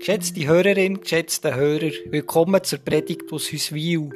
Geschätzte 0.00 0.46
Hörerin, 0.46 1.02
geschätzte 1.02 1.54
Hörer, 1.54 1.90
willkommen 2.06 2.64
zur 2.64 2.78
Predigt 2.78 3.30
aus 3.30 3.52
Hüswil. 3.52 4.08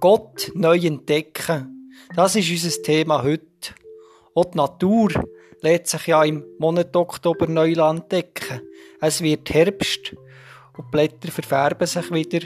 Gott 0.00 0.50
neu 0.54 0.78
entdecken. 0.78 1.92
Das 2.16 2.34
ist 2.34 2.50
unser 2.50 2.82
Thema 2.82 3.22
heute. 3.22 3.74
Auch 4.34 4.46
die 4.46 4.56
Natur 4.56 5.10
lässt 5.60 5.88
sich 5.88 6.06
ja 6.06 6.24
im 6.24 6.42
Monat 6.58 6.96
Oktober 6.96 7.46
neu 7.46 7.74
entdecken. 7.74 8.62
Es 9.02 9.20
wird 9.20 9.52
Herbst 9.52 10.16
und 10.78 10.86
die 10.86 10.90
Blätter 10.90 11.30
verfärben 11.30 11.86
sich 11.86 12.10
wieder. 12.10 12.40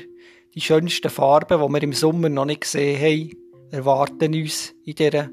Die 0.53 0.61
schönsten 0.61 1.08
Farben, 1.08 1.64
die 1.64 1.72
wir 1.72 1.82
im 1.85 1.93
Sommer 1.93 2.29
noch 2.29 2.46
nicht 2.46 2.62
gesehen 2.62 3.00
haben, 3.00 3.30
erwarten 3.71 4.35
uns 4.35 4.75
in 4.85 4.96
dieser 4.96 5.30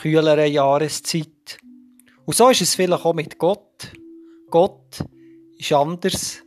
kühleren 0.00 0.52
Jahreszeit. 0.52 1.60
Und 2.24 2.34
so 2.34 2.48
ist 2.48 2.62
es 2.62 2.74
vielleicht 2.74 3.04
auch 3.04 3.14
mit 3.14 3.38
Gott. 3.38 3.92
Gott 4.50 5.04
ist 5.56 5.72
anders, 5.72 6.43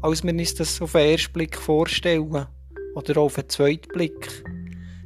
als 0.00 0.24
wir 0.24 0.32
uns 0.32 0.54
das 0.54 0.80
auf 0.80 0.92
den 0.92 1.12
ersten 1.12 1.32
Blick 1.32 1.56
vorstellen. 1.56 2.46
Oder 2.94 3.20
auf 3.20 3.34
den 3.34 3.48
zweiten 3.48 3.88
Blick. 3.88 4.44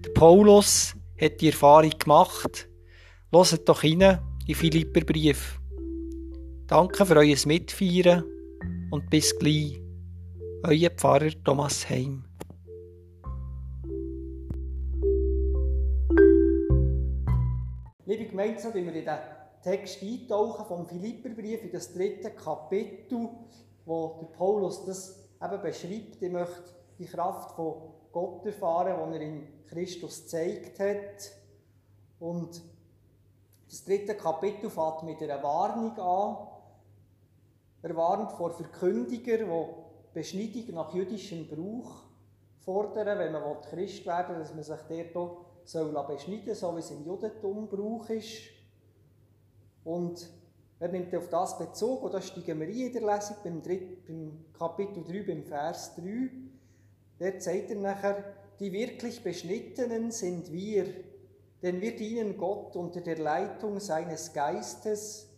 Der 0.05 0.10
Paulus 0.10 0.95
hat 1.20 1.41
die 1.41 1.48
Erfahrung 1.48 1.92
gemacht. 1.98 2.68
Hört 3.32 3.68
doch 3.68 3.82
rein 3.82 4.18
in 4.46 4.55
Philipperbrief. 4.55 5.60
Danke 6.66 7.05
für 7.05 7.16
euer 7.16 7.36
Mitfeiern 7.46 8.24
und 8.91 9.10
bis 9.10 9.38
gleich. 9.38 9.80
Euer 10.64 10.91
Pfarrer 10.91 11.30
Thomas 11.44 11.88
Heim. 11.91 12.24
Liebe 18.06 18.27
Gemeinde, 18.27 18.60
so 18.60 18.74
wir 18.74 18.83
in 18.83 18.92
den 18.92 19.08
Text 19.62 20.02
eintauchen 20.02 20.66
vom 20.66 20.86
Philipperbrief 20.86 21.64
in 21.64 21.72
das 21.72 21.94
dritte 21.94 22.30
Kapitel, 22.30 23.28
wo 23.84 24.19
der 24.20 24.36
Paulus 24.36 24.84
das 24.84 25.28
eben 25.42 25.62
beschreibt. 25.62 26.22
Ich 26.22 26.30
möchte 26.30 26.62
die 26.98 27.06
Kraft 27.06 27.52
von 27.52 27.94
Gott 28.12 28.44
erfahren, 28.47 29.12
die 29.12 29.16
er 29.16 29.22
in 29.22 29.48
Christus 29.66 30.22
gezeigt 30.22 30.78
hat. 30.78 31.33
Und 32.20 32.62
das 33.69 33.84
dritte 33.84 34.14
Kapitel 34.14 34.70
fängt 34.70 35.03
mit 35.05 35.22
einer 35.22 35.42
Warnung 35.42 35.98
an. 35.98 36.48
Er 37.83 37.97
warnt 37.97 38.33
vor 38.33 38.53
Verkündigern, 38.53 39.48
die 39.48 40.14
Beschneidung 40.14 40.75
nach 40.75 40.94
jüdischem 40.94 41.48
Brauch 41.48 42.03
fordern, 42.60 43.19
wenn 43.19 43.33
man 43.33 43.60
Christ 43.62 44.06
werden 44.06 44.36
will, 44.36 44.42
dass 44.42 44.55
man 44.55 44.62
sich 44.62 45.10
dort 45.12 46.06
beschneiden 46.08 46.55
soll, 46.55 46.55
so 46.55 46.77
wie 46.77 46.80
es 46.80 46.91
im 46.91 47.05
Judentum 47.05 47.69
Brauch 47.69 48.08
ist. 48.10 48.42
Und 49.84 50.28
er 50.83 50.88
nimmt 50.88 51.14
auf 51.14 51.28
das 51.28 51.56
Bezug, 51.58 52.02
und 52.02 52.12
da 52.12 52.20
steigen 52.20 52.58
wir 52.58 52.66
in 52.66 52.92
der 52.92 53.02
Lesung 53.02 53.36
beim, 53.44 53.62
Dritt, 53.62 54.05
beim 54.05 54.47
Kapitel 54.52 55.05
3, 55.05 55.22
beim 55.22 55.44
Vers 55.44 55.94
3. 55.94 56.28
Dort 57.20 57.41
sagt 57.41 57.70
er 57.70 57.77
nachher, 57.77 58.25
die 58.58 58.72
wirklich 58.72 59.22
Beschnittenen 59.22 60.10
sind 60.10 60.50
wir, 60.50 60.86
denn 61.62 61.80
wir 61.80 61.94
dienen 61.94 62.36
Gott 62.36 62.75
unter 62.75 63.00
der 63.00 63.16
Leitung 63.19 63.78
seines 63.78 64.33
Geistes 64.33 65.28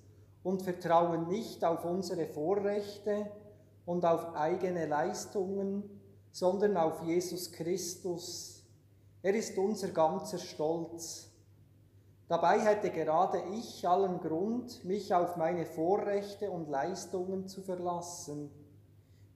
und 0.42 0.62
vertrauen 0.62 1.28
nicht 1.28 1.62
auf 1.62 1.84
unsere 1.84 2.26
Vorrechte 2.26 3.30
und 3.84 4.06
auf 4.06 4.34
eigene 4.34 4.86
Leistungen, 4.86 6.00
sondern 6.32 6.78
auf 6.78 7.02
Jesus 7.02 7.52
Christus. 7.52 8.64
Er 9.20 9.34
ist 9.34 9.58
unser 9.58 9.88
ganzer 9.88 10.38
Stolz. 10.38 11.33
Dabei 12.28 12.58
hätte 12.58 12.90
gerade 12.90 13.42
ich 13.52 13.86
allen 13.86 14.20
Grund, 14.20 14.84
mich 14.84 15.12
auf 15.12 15.36
meine 15.36 15.66
Vorrechte 15.66 16.50
und 16.50 16.70
Leistungen 16.70 17.46
zu 17.48 17.60
verlassen. 17.60 18.50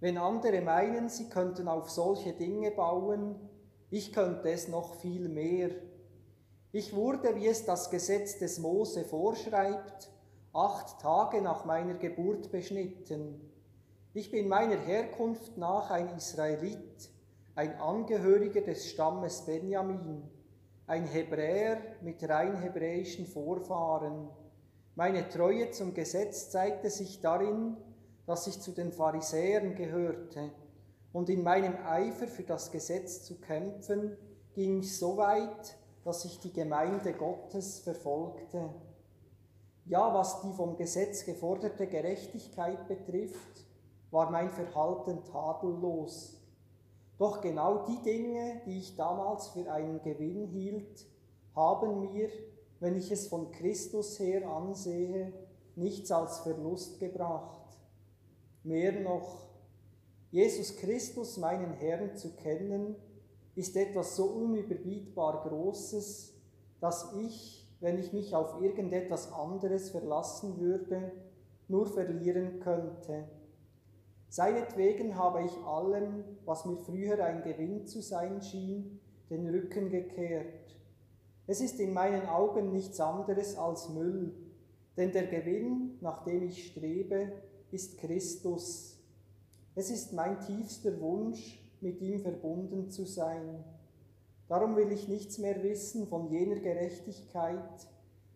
Wenn 0.00 0.16
andere 0.16 0.62
meinen, 0.62 1.08
sie 1.08 1.28
könnten 1.28 1.68
auf 1.68 1.90
solche 1.90 2.32
Dinge 2.32 2.70
bauen, 2.70 3.36
ich 3.90 4.12
könnte 4.12 4.50
es 4.50 4.68
noch 4.68 4.94
viel 4.94 5.28
mehr. 5.28 5.70
Ich 6.72 6.94
wurde, 6.94 7.34
wie 7.36 7.48
es 7.48 7.64
das 7.64 7.90
Gesetz 7.90 8.38
des 8.38 8.58
Mose 8.58 9.04
vorschreibt, 9.04 10.10
acht 10.52 11.00
Tage 11.00 11.42
nach 11.42 11.64
meiner 11.64 11.94
Geburt 11.94 12.50
beschnitten. 12.50 13.52
Ich 14.14 14.30
bin 14.30 14.48
meiner 14.48 14.76
Herkunft 14.76 15.58
nach 15.58 15.90
ein 15.90 16.08
Israelit, 16.16 17.10
ein 17.54 17.78
Angehöriger 17.80 18.62
des 18.62 18.88
Stammes 18.88 19.44
Benjamin 19.44 20.22
ein 20.88 21.06
Hebräer 21.06 21.78
mit 22.00 22.26
rein 22.26 22.56
hebräischen 22.56 23.26
Vorfahren. 23.26 24.28
Meine 24.94 25.28
Treue 25.28 25.70
zum 25.70 25.92
Gesetz 25.94 26.50
zeigte 26.50 26.88
sich 26.88 27.20
darin, 27.20 27.76
dass 28.26 28.46
ich 28.46 28.60
zu 28.60 28.72
den 28.72 28.90
Pharisäern 28.92 29.74
gehörte, 29.74 30.50
und 31.12 31.30
in 31.30 31.42
meinem 31.42 31.74
Eifer 31.86 32.26
für 32.26 32.42
das 32.42 32.70
Gesetz 32.70 33.24
zu 33.24 33.40
kämpfen, 33.40 34.16
ging 34.54 34.80
ich 34.80 34.96
so 34.98 35.16
weit, 35.16 35.76
dass 36.04 36.24
ich 36.24 36.38
die 36.40 36.52
Gemeinde 36.52 37.12
Gottes 37.14 37.80
verfolgte. 37.80 38.68
Ja, 39.86 40.12
was 40.12 40.42
die 40.42 40.52
vom 40.52 40.76
Gesetz 40.76 41.24
geforderte 41.24 41.86
Gerechtigkeit 41.86 42.86
betrifft, 42.88 43.66
war 44.10 44.30
mein 44.30 44.50
Verhalten 44.50 45.24
tadellos. 45.24 46.37
Doch 47.18 47.40
genau 47.40 47.84
die 47.86 48.00
Dinge, 48.02 48.62
die 48.64 48.78
ich 48.78 48.96
damals 48.96 49.48
für 49.48 49.70
einen 49.70 50.00
Gewinn 50.02 50.46
hielt, 50.46 51.04
haben 51.54 52.00
mir, 52.00 52.28
wenn 52.78 52.96
ich 52.96 53.10
es 53.10 53.26
von 53.26 53.50
Christus 53.50 54.18
her 54.20 54.48
ansehe, 54.48 55.32
nichts 55.74 56.12
als 56.12 56.38
Verlust 56.38 57.00
gebracht. 57.00 57.66
Mehr 58.62 59.00
noch, 59.00 59.48
Jesus 60.30 60.76
Christus, 60.76 61.38
meinen 61.38 61.72
Herrn, 61.74 62.16
zu 62.16 62.34
kennen, 62.36 62.94
ist 63.56 63.76
etwas 63.76 64.14
so 64.14 64.26
unüberbietbar 64.26 65.48
Großes, 65.48 66.34
dass 66.80 67.12
ich, 67.16 67.66
wenn 67.80 67.98
ich 67.98 68.12
mich 68.12 68.34
auf 68.36 68.60
irgendetwas 68.60 69.32
anderes 69.32 69.90
verlassen 69.90 70.60
würde, 70.60 71.10
nur 71.66 71.86
verlieren 71.86 72.60
könnte. 72.60 73.28
Seinetwegen 74.28 75.16
habe 75.16 75.42
ich 75.44 75.56
allem, 75.64 76.24
was 76.44 76.64
mir 76.66 76.76
früher 76.76 77.24
ein 77.24 77.42
Gewinn 77.42 77.86
zu 77.86 78.02
sein 78.02 78.42
schien, 78.42 79.00
den 79.30 79.48
Rücken 79.48 79.88
gekehrt. 79.88 80.76
Es 81.46 81.60
ist 81.60 81.80
in 81.80 81.94
meinen 81.94 82.26
Augen 82.26 82.72
nichts 82.72 83.00
anderes 83.00 83.56
als 83.56 83.88
Müll, 83.88 84.34
denn 84.98 85.12
der 85.12 85.28
Gewinn, 85.28 85.96
nach 86.00 86.24
dem 86.24 86.42
ich 86.42 86.66
strebe, 86.66 87.32
ist 87.70 87.98
Christus. 87.98 88.98
Es 89.74 89.90
ist 89.90 90.12
mein 90.12 90.40
tiefster 90.40 91.00
Wunsch, 91.00 91.64
mit 91.80 92.00
ihm 92.00 92.20
verbunden 92.20 92.90
zu 92.90 93.06
sein. 93.06 93.64
Darum 94.48 94.76
will 94.76 94.90
ich 94.92 95.08
nichts 95.08 95.38
mehr 95.38 95.62
wissen 95.62 96.06
von 96.06 96.30
jener 96.30 96.58
Gerechtigkeit, 96.58 97.88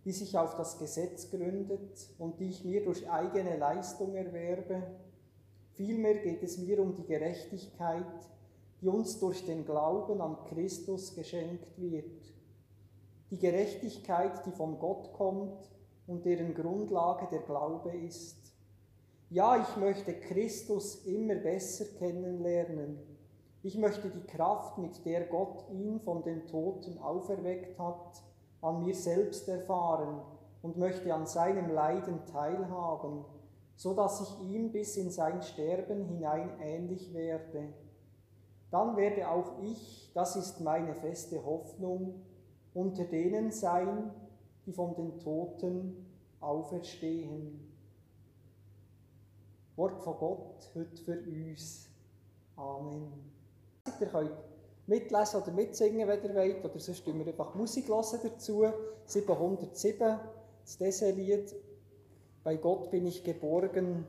die 0.04 0.12
sich 0.12 0.38
auf 0.38 0.56
das 0.56 0.78
Gesetz 0.78 1.30
gründet 1.30 2.09
und 2.19 2.38
die 2.38 2.48
ich 2.48 2.64
mir 2.64 2.84
durch 2.84 3.10
eigene 3.10 3.56
Leistung 3.56 4.14
erwerbe, 4.14 4.82
Vielmehr 5.75 6.16
geht 6.16 6.43
es 6.43 6.59
mir 6.59 6.81
um 6.81 6.94
die 6.94 7.05
Gerechtigkeit, 7.05 8.28
die 8.81 8.88
uns 8.88 9.19
durch 9.19 9.44
den 9.47 9.65
Glauben 9.65 10.21
an 10.21 10.37
Christus 10.49 11.15
geschenkt 11.15 11.78
wird. 11.78 12.21
Die 13.31 13.38
Gerechtigkeit, 13.38 14.44
die 14.44 14.50
von 14.50 14.78
Gott 14.78 15.12
kommt 15.15 15.71
und 16.06 16.25
deren 16.25 16.55
Grundlage 16.55 17.28
der 17.31 17.41
Glaube 17.41 17.97
ist. 17.97 18.37
Ja, 19.31 19.56
ich 19.56 19.77
möchte 19.77 20.12
Christus 20.12 21.06
immer 21.06 21.37
besser 21.37 21.87
kennenlernen. 21.99 22.99
Ich 23.62 23.78
möchte 23.78 24.10
die 24.10 24.27
Kraft, 24.27 24.77
mit 24.77 25.06
der 25.06 25.27
Gott 25.27 25.65
ihn 25.71 26.00
von 26.00 26.22
den 26.22 26.47
Toten 26.49 26.99
auferweckt 26.99 27.78
hat, 27.78 28.22
an 28.60 28.84
mir 28.84 28.94
selbst 28.94 29.49
erfahren 29.49 30.21
und 30.60 30.77
möchte 30.77 31.15
an 31.15 31.27
seinem 31.27 31.71
Leiden 31.71 32.27
teilhaben 32.27 33.24
so 33.77 33.95
dass 33.95 34.21
ich 34.21 34.48
ihm 34.48 34.72
bis 34.72 34.97
in 34.97 35.10
sein 35.10 35.42
Sterben 35.42 36.04
hinein 36.04 36.51
ähnlich 36.60 37.13
werde. 37.13 37.72
Dann 38.71 38.97
werde 38.97 39.28
auch 39.28 39.59
ich, 39.63 40.10
das 40.15 40.36
ist 40.36 40.60
meine 40.60 40.95
feste 40.95 41.45
Hoffnung, 41.45 42.22
unter 42.74 43.04
denen 43.04 43.51
sein, 43.51 44.10
die 44.65 44.72
von 44.72 44.95
den 44.95 45.19
Toten 45.19 46.07
auferstehen. 46.41 47.72
Wort 49.77 50.03
von 50.03 50.16
Gott 50.19 50.71
heute 50.74 51.03
für 51.03 51.21
uns. 51.21 51.89
Amen. 52.57 53.13
Ihr 54.01 54.07
könnt 54.07 54.33
mitlesen 54.86 55.42
oder 55.42 55.53
mitsingen, 55.53 56.09
wenn 56.09 56.22
ihr 56.22 56.34
wollt, 56.34 56.65
oder 56.65 56.78
sonst 56.78 57.07
wir 57.07 57.27
einfach 57.27 57.54
Musik 57.54 57.89
hören 57.89 58.21
dazu. 58.22 58.65
707, 59.07 60.19
das 60.65 60.78
Deselied 60.78 61.54
bei 62.44 62.56
Gott 62.56 62.91
bin 62.91 63.06
ich 63.06 63.22
geborgen. 63.22 64.04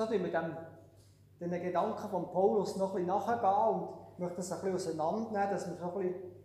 so 0.00 0.06
tun 0.06 0.24
wir 0.24 0.30
dem, 0.30 0.56
den 1.40 1.62
Gedanken 1.62 2.08
von 2.08 2.30
Paulus 2.30 2.76
noch 2.76 2.94
ein 2.94 3.04
bisschen 3.04 3.08
nachgehen 3.08 3.82
und 3.82 4.18
möchte 4.18 4.36
das 4.36 4.52
ein 4.52 4.72
bisschen 4.72 4.96
auseinandernehmen, 4.96 5.50
dass 5.50 5.68
wir 5.68 5.76
so 5.76 5.84
ein 5.84 5.98
bisschen 5.98 6.39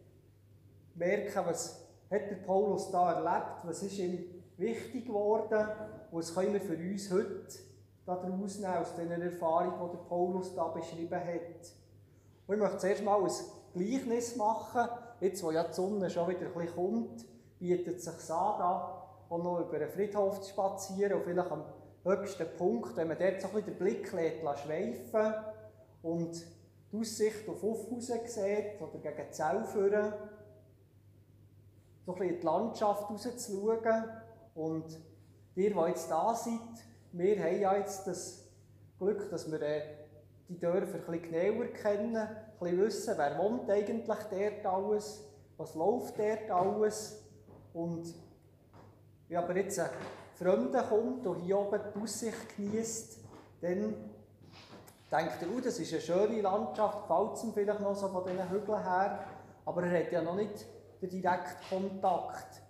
merken, 0.96 1.46
was 1.46 1.86
hat 2.10 2.30
der 2.30 2.36
Paulus 2.46 2.92
da 2.92 3.14
erlebt, 3.14 3.64
was 3.64 3.84
ist 3.84 3.98
ihm 3.98 4.24
wichtig 4.58 5.06
geworden? 5.06 5.68
Und 6.12 6.20
was 6.20 6.34
können 6.34 6.54
wir 6.54 6.62
für 6.62 6.78
uns 6.78 7.12
heute 7.12 7.48
daraus 8.06 8.60
nehmen, 8.60 8.78
aus 8.78 8.96
den 8.96 9.10
Erfahrungen, 9.10 9.90
die 9.90 9.98
der 9.98 10.04
Paulus 10.04 10.56
da 10.56 10.68
beschrieben 10.68 11.20
hat. 11.20 11.74
Und 12.48 12.56
ich 12.56 12.62
möchte 12.62 12.78
zuerst 12.78 13.04
mal 13.04 13.24
ein 13.24 13.32
Gleichnis 13.74 14.36
machen, 14.36 14.88
jetzt 15.20 15.44
wo 15.44 15.52
ja 15.52 15.64
die 15.64 15.74
Sonne 15.74 16.10
schon 16.10 16.30
wieder 16.30 16.46
ein 16.46 16.54
bisschen 16.54 16.76
kommt, 16.76 17.26
bietet 17.60 17.98
es 17.98 18.06
sich 18.06 18.32
an, 18.32 18.60
da 18.60 19.02
noch 19.30 19.60
über 19.60 19.78
einen 19.78 19.90
Friedhof 19.90 20.42
zu 20.42 20.52
spazieren. 20.52 21.18
Und 21.18 21.24
vielleicht 21.24 21.52
am 21.52 21.64
höchsten 22.04 22.48
Punkt, 22.58 22.96
wenn 22.96 23.08
man 23.08 23.18
dort 23.18 23.42
so 23.42 23.48
ein 23.48 23.54
bisschen 23.56 23.74
den 23.74 23.80
Blick 23.80 24.12
lässt, 24.14 24.60
schweifen 24.60 25.34
und 26.04 26.46
die 26.92 27.00
Aussicht 27.00 27.50
auf 27.50 27.64
Uffhausen 27.64 28.20
sieht 28.26 28.80
oder 28.80 29.00
gegen 29.02 29.32
Zell 29.32 29.66
führen, 29.66 30.14
so 32.06 32.14
ein 32.14 32.20
bisschen 32.20 32.36
in 32.36 32.40
die 32.40 32.46
Landschaft 32.46 33.10
rauszuschauen. 33.10 34.04
Und 34.54 34.86
ihr, 35.56 35.74
die 35.74 35.80
jetzt 35.90 36.10
da 36.10 36.34
seid, 36.36 36.60
wir 37.12 37.40
haben 37.40 37.62
ja 37.62 37.78
jetzt 37.78 38.06
das 38.08 38.48
Glück, 39.00 39.30
dass 39.30 39.52
wir 39.52 39.62
äh, 39.62 39.82
die 40.48 40.60
Dörfer 40.60 41.00
ein 41.00 41.06
bisschen 41.06 41.32
genauer 41.32 41.66
kennen, 41.68 42.16
ein 42.16 42.30
bisschen 42.60 42.80
wissen, 42.80 43.14
wer 43.18 43.38
wohnt 43.38 43.70
eigentlich 43.70 44.06
dort 44.06 44.66
alles, 44.66 45.24
was 45.58 45.76
läuft 45.76 46.20
dort 46.20 46.50
alles. 46.52 47.24
Und 47.74 48.14
wenn 49.28 49.38
aber 49.38 49.56
jetzt 49.58 49.80
ein 49.80 49.90
Fremder 50.36 50.84
kommt 50.84 51.26
und 51.26 51.40
hier 51.40 51.58
oben 51.58 51.80
die 51.94 52.02
Aussicht 52.02 52.56
genießt, 52.56 53.20
dann 53.62 53.96
denkt 55.12 55.42
er, 55.42 55.48
oh, 55.56 55.60
das 55.62 55.80
ist 55.80 55.92
eine 55.92 56.02
schöne 56.02 56.42
Landschaft, 56.42 57.08
gefällt 57.08 57.34
es 57.34 57.44
ihm 57.44 57.54
vielleicht 57.54 57.80
noch 57.80 57.96
so 57.96 58.10
von 58.10 58.24
diesen 58.26 58.50
Hügeln 58.50 58.84
her, 58.84 59.20
aber 59.66 59.84
er 59.84 60.04
hat 60.04 60.12
ja 60.12 60.22
noch 60.22 60.36
nicht 60.36 60.66
den 61.02 61.10
direkten 61.10 61.70
Kontakt. 61.70 62.62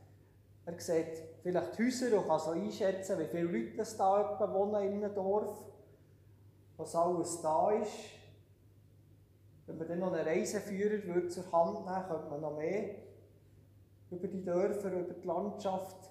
Er 0.66 0.80
sieht 0.80 1.24
vielleicht 1.44 1.77
Häuser 1.77 2.18
und 2.18 2.27
kann 2.27 2.39
so 2.39 2.51
einschätzen, 2.51 3.19
wie 3.19 3.25
viele 3.25 3.44
Leute 3.44 3.81
es 3.81 3.95
da 3.98 4.39
wohnen 4.51 4.83
in 4.83 5.04
einem 5.04 5.13
Dorf, 5.13 5.66
was 6.77 6.95
alles 6.95 7.42
da 7.42 7.72
ist. 7.72 7.92
Wenn 9.68 9.77
man 9.77 9.88
dann 9.88 10.00
noch 10.00 10.13
einen 10.13 10.27
Reiseführer 10.27 11.04
würde 11.04 11.27
zur 11.27 11.51
Hand 11.51 11.86
nehmen 11.86 12.07
könnte 12.07 12.30
man 12.30 12.42
noch 12.42 12.57
mehr 12.57 12.95
über 14.12 14.28
die 14.28 14.44
Dörfer, 14.44 14.92
über 14.92 15.13
die 15.13 15.28
Landschaft 15.28 16.10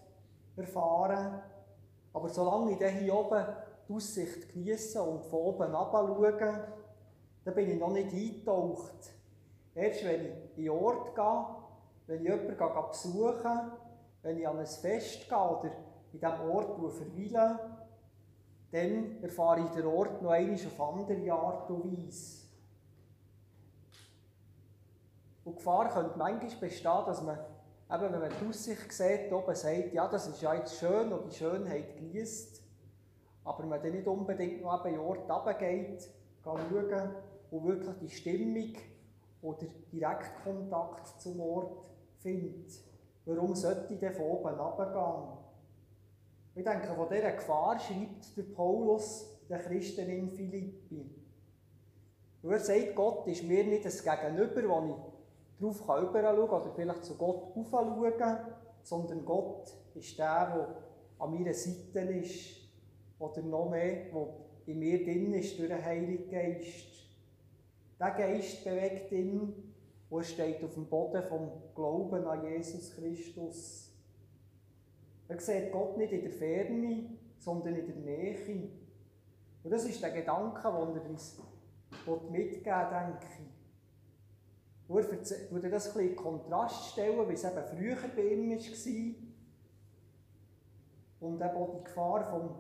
erfahren. 0.57 1.41
Aber 2.13 2.29
solange 2.29 2.73
ich 2.73 2.93
hier 2.99 3.15
oben 3.15 3.45
die 3.89 3.93
Aussicht 3.93 4.53
genieße 4.53 5.03
und 5.03 5.25
von 5.25 5.41
oben 5.41 5.73
schaue, 5.73 6.67
dann 7.45 7.55
bin 7.55 7.71
ich 7.71 7.79
noch 7.79 7.93
nicht 7.93 8.13
eingetaucht. 8.13 9.13
Erst 9.75 10.05
wenn 10.05 10.25
ich 10.25 10.57
in 10.57 10.65
den 10.65 10.71
Ort 10.71 11.15
gehe, 11.15 11.64
wenn 12.07 12.23
ich 12.23 12.29
jemanden 12.29 12.89
besuche, 12.89 13.73
wenn 14.23 14.39
ich 14.39 14.49
an 14.49 14.59
ein 14.59 14.67
Fest 14.67 15.29
gehe 15.29 15.39
oder 15.39 15.71
in 16.13 16.21
diesem 16.21 16.51
Ort 16.51 16.95
verweile, 16.95 17.59
dann 18.73 19.23
erfahre 19.23 19.61
ich 19.61 19.71
den 19.71 19.87
Ort 19.87 20.21
noch 20.23 20.31
einmal 20.31 20.55
auf 20.55 20.81
andere 20.81 21.33
Art 21.33 21.71
und 21.71 21.93
Weise. 21.93 22.45
Und 25.45 25.57
Gefahr 25.57 25.89
könnte 25.91 26.19
manchmal 26.19 26.57
bestehen, 26.61 27.03
dass 27.07 27.23
man 27.23 27.39
eben, 27.93 28.13
wenn 28.13 28.21
man 28.21 28.33
die 28.41 28.49
Aussicht 28.49 28.93
sieht, 28.93 29.33
oben 29.33 29.55
sagt, 29.55 29.93
ja, 29.93 30.09
das 30.09 30.27
ist 30.27 30.41
ja 30.41 30.55
jetzt 30.55 30.79
schön 30.79 31.13
und 31.13 31.31
die 31.31 31.37
Schönheit 31.37 31.97
genießt, 31.97 32.63
aber 33.45 33.67
man 33.67 33.83
dann 33.83 33.93
nicht 33.93 34.07
unbedingt 34.07 34.63
noch 34.63 34.81
eben 34.81 34.95
in 34.95 35.01
den 35.01 35.07
Ort 35.07 35.31
runtergeht, 35.31 36.09
schauen 36.43 37.11
und 37.51 37.65
wirklich 37.65 37.97
die 38.01 38.09
Stimmung 38.09 38.73
oder 39.43 39.67
Direktkontakt 39.93 41.21
zum 41.21 41.41
Ort 41.41 41.94
findet. 42.25 42.73
Warum 43.27 43.55
sollte 43.55 43.95
ich 43.95 44.17
von 44.17 44.27
oben 44.27 44.55
runtergehen? 44.55 45.39
Ich 46.57 46.65
denke, 46.65 46.95
von 46.95 47.09
dieser 47.09 47.33
Gefahr 47.33 47.79
schreibt 47.79 48.37
der 48.37 48.43
Paulus 48.55 49.41
den 49.49 49.59
Christen 49.59 50.09
in 50.09 50.31
Philippi. 50.31 51.11
Und 52.43 52.51
er 52.53 52.61
sagt, 52.61 52.95
Gott 52.95 53.27
ist 53.27 53.45
mir 53.45 53.65
nicht 53.65 53.85
ein 53.87 53.93
Gegenüber, 53.93 54.69
wo 54.69 54.87
ich 54.87 55.61
darauf 55.61 55.85
schauen 55.87 56.13
kann 56.13 56.39
oder 56.39 56.73
vielleicht 56.75 57.05
zu 57.05 57.15
Gott 57.17 57.57
aufschauen 57.57 58.39
sondern 58.83 59.25
Gott 59.25 59.73
ist 59.95 60.19
der, 60.19 60.47
der 60.55 60.77
an 61.19 61.33
meiner 61.33 61.55
Seite 61.55 62.01
ist 62.01 62.69
oder 63.19 63.41
noch 63.41 63.71
mehr, 63.71 64.11
der 64.13 64.35
in 64.67 64.79
mir 64.79 65.03
drin 65.03 65.33
ist 65.33 65.59
durch 65.59 65.69
den 65.69 65.83
Heiligen 65.83 66.31
Geist. 66.31 67.09
Der 67.99 68.11
Geist 68.11 68.63
bewegt 68.63 69.11
ihn 69.13 69.74
und 70.11 70.21
er 70.21 70.25
steht 70.25 70.63
auf 70.63 70.75
dem 70.75 70.87
Boden 70.87 71.23
vom 71.23 71.51
Glauben 71.75 72.27
an 72.27 72.45
Jesus 72.45 72.95
Christus. 72.95 73.93
Er 75.29 75.41
sieht 75.41 75.73
Gott 75.73 75.97
nicht 75.97 76.13
in 76.13 76.23
der 76.23 76.31
Ferne, 76.31 77.11
sondern 77.39 77.75
in 77.75 77.87
der 77.87 77.97
Nähe. 77.97 78.71
Und 79.63 79.71
das 79.71 79.85
ist 79.85 80.03
der 80.03 80.11
Gedanke, 80.11 80.63
den 80.63 80.97
er 80.97 81.11
uns 81.11 81.41
mitgeben 82.31 82.87
denke 82.91 83.27
ich. 83.39 83.55
Und 84.87 84.99
er 84.99 85.51
würde 85.51 85.71
das 85.71 85.97
ein 85.97 86.09
in 86.09 86.17
Kontrast 86.17 86.93
stellen, 86.93 87.29
wie 87.29 87.33
es 87.33 87.45
eben 87.45 87.65
früher 87.65 87.97
bei 88.15 88.23
ihm 88.23 88.51
war. 88.51 89.15
Und 91.21 91.41
eben 91.41 91.57
auch 91.57 91.79
die 91.79 91.85
Gefahr 91.85 92.25
vom, 92.25 92.51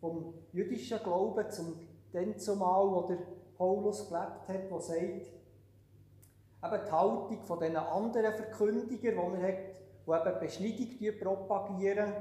vom 0.00 0.34
jüdischen 0.52 0.98
Glauben 0.98 1.50
zum 1.50 1.80
dann 2.12 2.38
zumal, 2.38 2.90
wo 2.90 3.08
der 3.08 3.18
Paulus 3.56 4.08
gelebt 4.08 4.48
hat, 4.48 4.70
der 4.70 4.80
sagt, 4.80 5.32
eben 6.64 6.84
die 6.86 6.92
Haltung 6.92 7.42
von 7.42 7.60
diesen 7.60 7.76
anderen 7.76 8.32
Verkündigern, 8.34 9.34
die 9.34 9.42
er 9.42 9.48
hat, 9.48 9.76
die 10.06 10.30
eben 10.30 10.40
Beschneidung 10.40 11.18
propagieren, 11.20 12.12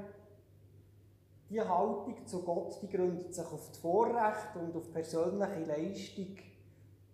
die 1.49 1.61
Haltung 1.61 2.15
zu 2.25 2.43
Gott, 2.43 2.81
die 2.81 2.89
gründet 2.89 3.33
sich 3.33 3.45
auf 3.45 3.67
das 3.67 3.77
Vorrecht 3.77 4.55
und 4.55 4.75
auf 4.75 4.91
persönliche 4.91 5.63
Leistung 5.65 6.37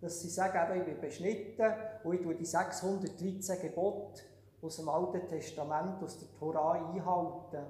dass 0.01 0.21
sie 0.21 0.29
sagen, 0.29 0.75
eben, 0.75 0.81
ich 0.81 0.93
bin 0.93 1.01
beschnitten 1.01 1.73
und 2.03 2.13
ich 2.13 2.21
tue 2.21 2.35
die 2.35 2.45
613 2.45 3.61
Gebote 3.61 4.21
aus 4.61 4.77
dem 4.77 4.89
Alten 4.89 5.27
Testament, 5.27 6.01
aus 6.03 6.19
der 6.19 6.31
Tora 6.37 6.73
einhalten. 6.73 7.65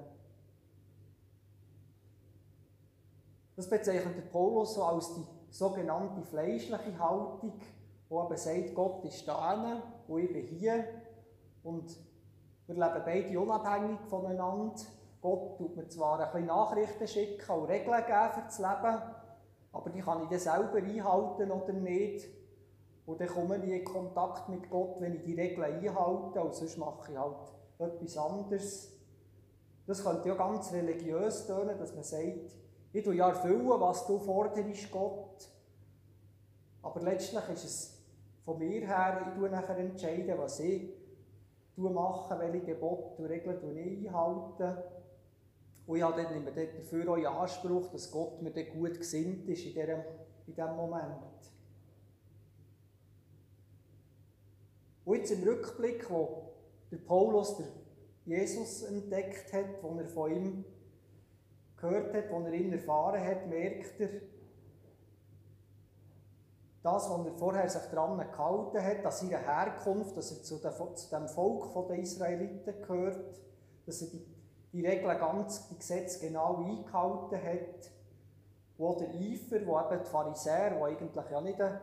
Das 3.55 3.69
bezeichnet 3.69 4.31
Paulus 4.31 4.75
so 4.75 4.83
als 4.83 5.15
die 5.15 5.25
sogenannte 5.49 6.21
fleischliche 6.23 6.99
Haltung, 6.99 7.59
wo 8.09 8.23
eben 8.23 8.37
sagt, 8.37 8.75
Gott 8.75 9.03
ist 9.05 9.27
da 9.27 9.81
und 10.07 10.19
ich 10.19 10.31
bin 10.31 10.47
hier 10.47 10.85
und 11.63 11.97
wir 12.67 12.75
leben 12.75 13.01
beide 13.05 13.39
unabhängig 13.39 13.99
voneinander. 14.09 14.75
Gott 15.21 15.57
tut 15.57 15.75
mir 15.75 15.87
zwar 15.87 16.19
ein 16.19 16.31
bisschen 16.31 16.47
Nachrichten 16.47 17.07
schicken 17.07 17.51
und 17.51 17.65
Regeln 17.65 18.05
geben 18.05 18.29
für 18.33 18.41
das 18.41 18.59
Leben, 18.59 19.01
aber 19.71 19.89
die 19.89 20.01
kann 20.01 20.23
ich 20.23 20.29
dann 20.29 20.39
selber 20.39 20.77
einhalten 20.77 21.51
oder 21.51 21.73
nicht. 21.73 22.27
Und 23.05 23.21
dann 23.21 23.27
komme 23.27 23.57
ich 23.57 23.71
in 23.71 23.85
Kontakt 23.85 24.49
mit 24.49 24.69
Gott, 24.69 24.99
wenn 24.99 25.15
ich 25.15 25.23
die 25.23 25.33
Regeln 25.33 25.63
einhalte, 25.63 26.41
und 26.41 26.53
sonst 26.53 26.77
mache 26.77 27.11
ich 27.11 27.17
halt 27.17 27.37
etwas 27.79 28.17
anderes. 28.17 28.91
Das 29.85 30.03
könnte 30.03 30.27
ja 30.27 30.35
ganz 30.35 30.73
religiös 30.73 31.47
tönen, 31.47 31.77
dass 31.79 31.95
man 31.95 32.03
sagt, 32.03 32.57
ich 32.91 33.03
tue 33.03 33.15
ja 33.15 33.29
erfüllen, 33.29 33.67
was 33.67 34.05
du 34.07 34.19
forderst, 34.19 34.91
Gott. 34.91 35.49
Aber 36.81 37.01
letztlich 37.01 37.47
ist 37.49 37.63
es 37.63 37.96
von 38.47 38.59
mir 38.59 38.87
her, 38.87 39.27
ich 39.27 39.37
tue 39.37 39.49
nachher 39.49 39.77
entscheiden, 39.77 40.37
was 40.37 40.61
ich 40.61 40.89
mache, 41.75 42.39
welche 42.39 42.65
Gebote 42.65 43.21
und 43.21 43.25
Regeln 43.25 43.77
ich 43.77 44.07
einhalte. 44.07 44.85
Und 45.85 45.97
ich 45.97 46.01
habe 46.01 46.23
dann 46.23 46.45
dafür 46.45 47.09
auch 47.11 47.17
in 47.17 47.25
Anspruch, 47.25 47.91
dass 47.91 48.09
Gott 48.09 48.41
mir 48.41 48.51
dann 48.51 48.69
gut 48.69 48.97
gesinnt 48.97 49.49
ist 49.49 49.65
in 49.65 49.73
diesem, 49.73 50.01
in 50.47 50.75
Moment. 50.77 51.11
Und 55.03 55.17
jetzt 55.17 55.31
im 55.31 55.43
Rückblick, 55.43 56.09
wo 56.09 56.53
der 56.89 56.97
Paulus 56.99 57.57
der 57.57 57.67
Jesus 58.25 58.83
entdeckt 58.83 59.51
hat, 59.51 59.83
wo 59.83 59.99
er 59.99 60.07
von 60.07 60.31
ihm 60.31 60.65
gehört 61.75 62.13
hat, 62.13 62.31
wo 62.31 62.39
er 62.45 62.53
ihn 62.53 62.71
erfahren 62.71 63.21
hat, 63.21 63.45
merkt 63.47 63.99
er, 63.99 64.09
das, 66.87 67.09
was 67.09 67.25
er 67.25 67.33
vorher 67.33 67.69
sich 67.69 67.81
daran 67.91 68.17
gehalten 68.17 68.83
hat, 68.83 69.05
dass 69.05 69.19
seine 69.19 69.37
Herkunft, 69.37 70.15
dass 70.15 70.31
er 70.31 70.43
zu, 70.43 70.57
dem 71.09 71.27
Volk 71.27 71.87
der 71.87 71.99
Israeliten 71.99 72.81
gehört, 72.81 73.19
dass 73.85 74.01
er 74.01 74.07
die 74.07 74.37
die 74.77 74.85
Regeln 74.85 75.17
ganz, 75.17 75.67
die 75.69 75.77
Gesetze 75.77 76.27
genau 76.27 76.57
eingehalten 76.57 77.37
hat, 77.37 77.91
wo 78.77 78.93
der 78.93 79.09
Eifer, 79.09 79.65
wo 79.65 79.79
eben 79.79 80.03
die 80.03 80.09
Pharisäer, 80.09 80.75
wo 80.77 80.85
eigentlich 80.85 81.31
ja 81.31 81.41
nicht 81.41 81.59
eine, 81.59 81.81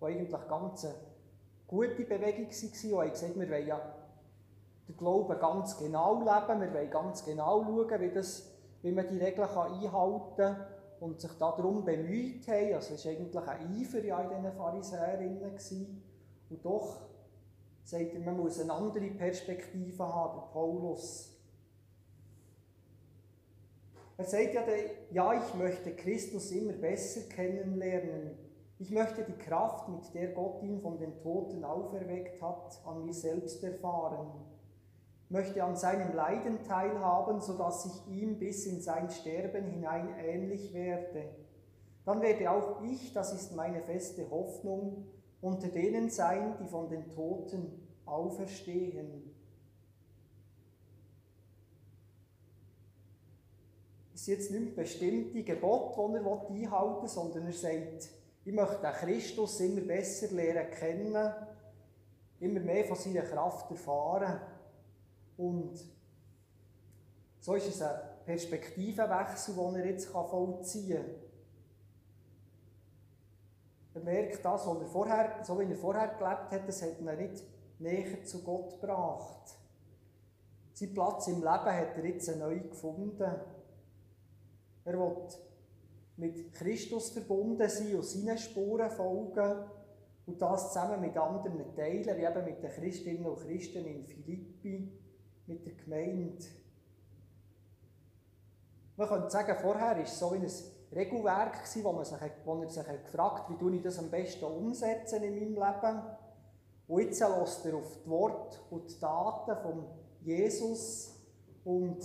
wo 0.00 0.06
eigentlich 0.06 0.48
ganz 0.48 0.84
eine 0.84 0.94
gute 1.66 2.04
Bewegung 2.04 2.46
war, 2.46 3.04
die 3.04 3.10
gesagt 3.10 3.38
wir 3.38 3.50
wollen 3.50 3.66
ja 3.66 3.80
den 4.88 4.96
Glauben 4.96 5.38
ganz 5.38 5.78
genau 5.78 6.18
leben, 6.18 6.60
wir 6.60 6.74
wollen 6.74 6.90
ganz 6.90 7.24
genau 7.24 7.62
schauen, 7.62 8.00
wie, 8.00 8.10
das, 8.10 8.50
wie 8.82 8.92
man 8.92 9.06
die 9.06 9.18
Regeln 9.18 9.48
kann 9.48 9.72
einhalten 9.72 10.36
kann. 10.36 10.66
Und 11.02 11.20
sich 11.20 11.32
darum 11.32 11.84
bemüht 11.84 12.46
haben. 12.46 12.74
Also 12.74 12.94
es 12.94 13.04
war 13.04 13.12
eigentlich 13.12 13.48
ein 13.48 13.80
Eifer 13.80 14.04
ja 14.04 14.20
in 14.20 14.28
diesen 14.28 14.56
Pharisäerinnen. 14.56 15.58
Und 16.48 16.64
doch 16.64 17.00
sagt 17.82 18.14
er, 18.14 18.20
man 18.20 18.36
muss 18.36 18.60
eine 18.60 18.72
andere 18.72 19.10
Perspektive 19.10 20.06
haben, 20.06 20.38
der 20.38 20.52
Paulus. 20.52 21.36
Er 24.16 24.24
sagt 24.24 24.54
ja, 24.54 24.62
ja, 25.10 25.42
ich 25.42 25.54
möchte 25.54 25.90
Christus 25.96 26.52
immer 26.52 26.74
besser 26.74 27.22
kennenlernen. 27.28 28.38
Ich 28.78 28.90
möchte 28.90 29.24
die 29.24 29.38
Kraft, 29.44 29.88
mit 29.88 30.14
der 30.14 30.28
Gott 30.28 30.62
ihn 30.62 30.80
von 30.80 30.98
den 30.98 31.18
Toten 31.18 31.64
auferweckt 31.64 32.40
hat, 32.40 32.80
an 32.86 33.04
mir 33.04 33.14
selbst 33.14 33.62
erfahren. 33.64 34.30
Möchte 35.32 35.64
an 35.64 35.76
seinem 35.76 36.14
Leiden 36.14 36.62
teilhaben, 36.62 37.40
sodass 37.40 37.86
ich 37.86 38.12
ihm 38.14 38.38
bis 38.38 38.66
in 38.66 38.82
sein 38.82 39.08
Sterben 39.08 39.64
hinein 39.64 40.14
ähnlich 40.18 40.74
werde. 40.74 41.30
Dann 42.04 42.20
werde 42.20 42.50
auch 42.50 42.82
ich, 42.82 43.14
das 43.14 43.32
ist 43.32 43.56
meine 43.56 43.80
feste 43.80 44.28
Hoffnung, 44.30 45.06
unter 45.40 45.68
denen 45.68 46.10
sein, 46.10 46.56
die 46.60 46.68
von 46.68 46.90
den 46.90 47.08
Toten 47.08 47.88
auferstehen. 48.04 49.34
Es 54.14 54.20
ist 54.20 54.26
jetzt 54.26 54.50
nicht 54.50 54.76
bestimmte 54.76 55.42
Gebot, 55.42 55.96
die 55.96 56.64
er 56.64 56.70
einhalten 56.70 57.02
will, 57.02 57.08
sondern 57.08 57.46
er 57.46 57.52
sagt, 57.54 58.10
ich 58.44 58.52
möchte 58.52 58.92
Christus 59.00 59.60
immer 59.60 59.80
besser 59.80 60.34
lernen 60.34 60.70
kennen, 60.72 61.32
immer 62.38 62.60
mehr 62.60 62.84
von 62.84 62.96
seiner 62.96 63.22
Kraft 63.22 63.70
erfahren. 63.70 64.42
Und 65.36 65.78
so 67.40 67.54
ist 67.54 67.68
es 67.68 67.82
ein 67.82 67.98
Perspektivenwechsel, 68.24 69.54
den 69.54 69.74
er 69.76 69.86
jetzt 69.86 70.06
vollziehen 70.06 71.02
kann. 71.02 71.14
Er 73.94 74.00
merkt 74.02 74.44
das, 74.44 74.66
was 74.66 74.80
er 74.80 74.86
vorher, 74.86 75.44
so 75.44 75.58
wie 75.58 75.64
er 75.64 75.76
vorher 75.76 76.08
gelebt 76.08 76.50
hat, 76.50 76.68
das 76.68 76.82
hat 76.82 76.98
ihn 76.98 77.16
nicht 77.16 77.44
näher 77.78 78.24
zu 78.24 78.42
Gott 78.42 78.80
gebracht. 78.80 79.54
Sein 80.72 80.94
Platz 80.94 81.28
im 81.28 81.36
Leben 81.36 81.48
hat 81.48 81.96
er 81.96 82.04
jetzt 82.06 82.36
neu 82.36 82.60
gefunden. 82.60 83.34
Er 84.84 84.98
will 84.98 85.28
mit 86.16 86.52
Christus 86.54 87.10
verbunden 87.10 87.68
sein 87.68 87.96
und 87.96 88.04
seinen 88.04 88.38
Spuren 88.38 88.90
folgen 88.90 89.64
und 90.26 90.40
das 90.40 90.72
zusammen 90.72 91.00
mit 91.00 91.16
anderen 91.16 91.74
teilen, 91.74 92.16
wie 92.16 92.24
eben 92.24 92.44
mit 92.44 92.62
den 92.62 92.70
Christinnen 92.70 93.26
und 93.26 93.40
Christen 93.40 93.84
in 93.84 94.06
Philippi, 94.06 94.92
mit 95.46 95.66
der 95.66 95.74
Gemeinde. 95.74 96.44
Man 98.96 99.08
könnte 99.08 99.30
sagen, 99.30 99.56
vorher 99.60 99.96
war 99.96 99.98
es 99.98 100.18
so 100.18 100.32
wie 100.32 100.36
ein 100.36 100.50
Regelwerk, 100.94 101.58
wo, 101.82 101.92
man 101.92 102.04
sich, 102.04 102.18
wo 102.44 102.62
er 102.62 102.68
sich 102.68 102.86
gefragt 102.86 103.48
hat, 103.48 103.60
wie 103.60 103.76
ich 103.76 103.82
das 103.82 103.98
am 103.98 104.10
besten 104.10 104.44
umsetzen 104.44 105.22
in 105.22 105.34
meinem 105.34 105.54
Leben. 105.54 106.02
Und 106.88 107.00
jetzt 107.00 107.20
lässt 107.20 107.66
er 107.66 107.76
auf 107.76 108.02
die 108.04 108.10
Worte 108.10 108.58
und 108.70 108.90
die 108.90 109.00
Daten 109.00 109.62
von 109.62 109.86
Jesus 110.20 111.16
und 111.64 111.98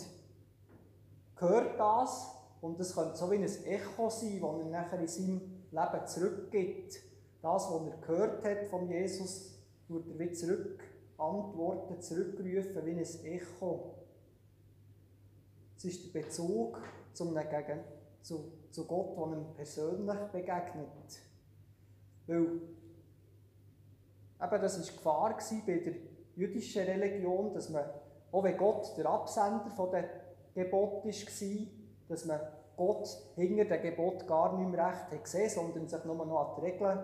hört 1.35 1.79
das. 1.79 2.33
Und 2.61 2.79
das 2.79 2.95
könnte 2.95 3.15
so 3.15 3.29
wie 3.29 3.35
ein 3.35 3.43
Echo 3.43 4.09
sein, 4.09 4.39
das 4.41 4.59
er 4.59 4.65
nachher 4.65 4.99
in 4.99 5.07
seinem 5.07 5.41
Leben 5.71 6.07
zurückgibt. 6.07 6.95
Das, 7.41 7.69
was 7.69 7.87
er 7.87 7.97
gehört 7.97 8.43
hat 8.45 8.67
von 8.69 8.89
Jesus, 8.89 9.59
wird 9.89 10.07
er 10.07 10.19
wieder 10.19 10.33
zurück 10.33 10.83
antworten, 11.17 11.99
zurückrufen 12.01 12.85
wie 12.85 12.91
ein 12.91 12.99
Echo. 12.99 13.95
Es 15.75 15.85
ist 15.85 16.13
der 16.13 16.21
Bezug 16.21 16.81
zum 17.13 17.33
Gegen 17.33 17.79
zu, 18.21 18.51
zu 18.71 18.85
Gott, 18.85 19.17
der 19.17 19.37
ihm 19.37 19.53
persönlich 19.55 20.19
begegnet. 20.31 21.21
Weil 22.27 22.61
eben 24.41 24.61
das 24.61 24.79
war 24.79 24.95
Gefahr 24.95 25.37
bei 25.65 25.77
der 25.77 25.93
jüdischen 26.35 26.83
Religion, 26.83 27.53
dass 27.53 27.69
man, 27.69 27.85
auch 28.31 28.43
wenn 28.43 28.57
Gott 28.57 28.95
der 28.97 29.07
Absender 29.07 29.89
der 29.91 30.09
Gebot 30.53 31.05
war, 31.05 31.67
dass 32.09 32.25
man 32.25 32.39
Gott 32.75 33.07
hinter 33.35 33.65
dem 33.65 33.81
Gebot 33.81 34.27
gar 34.27 34.57
nicht 34.57 34.69
mehr 34.69 34.87
recht 34.87 35.11
hat 35.11 35.23
gesehen, 35.23 35.49
sondern 35.49 35.87
sich 35.87 36.03
nur 36.05 36.15
noch 36.15 36.55
an 36.55 36.55
die 36.61 36.65
Regeln 36.65 36.99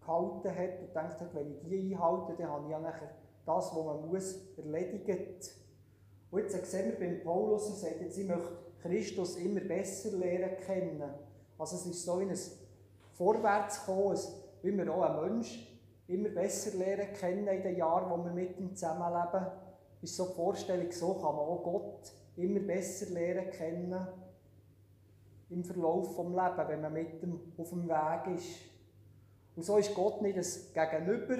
gehalten 0.00 0.50
hat 0.50 0.80
und 0.80 0.88
gedacht 0.88 1.20
hat, 1.20 1.34
wenn 1.34 1.52
ich 1.52 1.60
die 1.62 1.94
einhalte, 1.94 2.34
dann 2.36 2.50
habe 2.50 2.64
ich 2.64 2.70
ja 2.70 2.80
nachher 2.80 3.10
das, 3.46 3.74
was 3.74 3.84
man 3.84 4.08
muss, 4.08 4.36
erledigt. 4.56 5.54
Und 6.30 6.40
jetzt 6.40 6.70
sehen 6.70 6.92
wir 6.92 6.98
beim 6.98 7.22
Paulus, 7.22 7.68
er 7.70 7.90
sagt 7.90 8.00
jetzt, 8.00 8.18
möchte 8.18 8.56
Christus 8.82 9.36
immer 9.36 9.60
besser 9.60 10.16
lernen 10.16 10.56
kennen. 10.66 11.02
Also 11.58 11.76
es 11.76 11.86
ist 11.86 12.04
so 12.04 12.16
ein 12.16 12.36
Vorwärtskommen, 13.12 14.18
wie 14.62 14.76
wir 14.76 14.92
auch 14.92 15.02
einen 15.02 15.34
Menschen 15.34 15.66
immer 16.08 16.28
besser 16.30 16.76
lernen 16.76 17.12
kennen 17.14 17.46
in 17.46 17.62
den 17.62 17.76
Jahren, 17.76 18.10
wo 18.10 18.24
wir 18.24 18.32
mit 18.32 18.58
ihm 18.58 18.74
zusammenleben. 18.74 19.46
Ist 20.02 20.16
so 20.16 20.26
die 20.26 20.34
Vorstellung, 20.34 20.90
so 20.90 21.14
kann 21.14 21.22
man 21.22 21.46
auch 21.46 21.62
Gott 21.62 22.12
immer 22.36 22.60
besser 22.60 23.10
lernen 23.10 23.50
kennen 23.50 24.06
im 25.50 25.64
Verlauf 25.64 26.08
des 26.08 26.18
Lebens, 26.18 26.68
wenn 26.68 26.80
man 26.80 26.92
mit 26.92 27.22
ihm 27.22 27.40
auf 27.56 27.70
dem 27.70 27.88
Weg 27.88 28.36
ist. 28.36 28.48
Und 29.56 29.62
so 29.62 29.78
ist 29.78 29.94
Gott 29.94 30.20
nicht 30.20 30.36
das 30.36 30.72
Gegenüber 30.72 31.36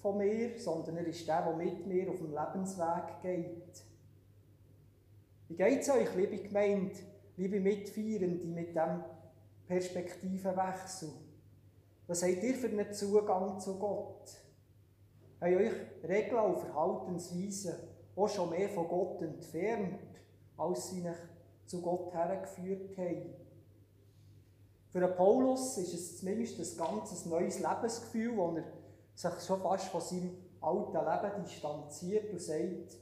von 0.00 0.18
mir, 0.18 0.58
sondern 0.58 0.98
er 0.98 1.06
ist 1.06 1.26
der, 1.26 1.42
der 1.42 1.56
mit 1.56 1.86
mir 1.86 2.08
auf 2.10 2.18
dem 2.18 2.30
Lebensweg 2.30 3.20
geht. 3.22 3.84
Wie 5.48 5.56
geht 5.56 5.80
es 5.80 5.90
euch, 5.90 6.14
liebe 6.14 6.38
Gemeinde, 6.38 6.94
liebe 7.36 7.58
Mitfeierende, 7.58 8.44
mit 8.44 8.68
diesem 8.68 9.02
Perspektivenwechsel? 9.66 11.10
Was 12.06 12.22
habt 12.22 12.42
ihr 12.42 12.54
für 12.54 12.68
einen 12.68 12.92
Zugang 12.92 13.58
zu 13.58 13.78
Gott? 13.78 14.30
Habt 15.40 15.54
euch 15.54 15.72
Regeln 16.06 16.44
und 16.44 16.60
Verhaltensweisen 16.60 17.74
auch 18.16 18.28
schon 18.28 18.50
mehr 18.50 18.68
von 18.68 18.88
Gott 18.88 19.22
entfernt, 19.22 19.98
als 20.56 20.90
sie 20.90 21.02
euch 21.02 21.16
zu 21.66 21.80
Gott 21.80 22.12
hergeführt 22.12 22.96
haben? 22.96 23.34
Für 24.90 25.06
Paulus 25.08 25.76
ist 25.78 25.92
es 25.92 26.18
zumindest 26.18 26.58
ein 26.58 26.86
ganz 26.86 27.26
neues 27.26 27.60
Lebensgefühl, 27.60 28.36
wo 28.36 28.56
er 28.56 28.64
sich 29.18 29.40
schon 29.44 29.60
fast 29.60 29.88
von 29.88 30.00
seinem 30.00 30.36
alten 30.60 30.92
Leben 30.92 31.44
distanziert 31.44 32.30
und 32.30 32.40
sagt, 32.40 32.96